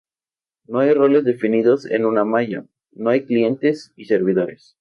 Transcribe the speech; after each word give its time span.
No 0.65 0.79
hay 0.79 0.95
roles 0.95 1.23
definidos 1.25 1.85
en 1.85 2.07
una 2.07 2.25
malla, 2.25 2.65
no 2.91 3.11
hay 3.11 3.23
clientes 3.27 3.93
y 3.95 4.05
servidores. 4.05 4.75